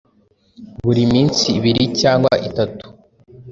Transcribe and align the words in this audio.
buri 0.83 1.03
minsi 1.13 1.43
ibiri 1.57 1.83
cyangwa 1.99 2.33
itatu 2.47 2.85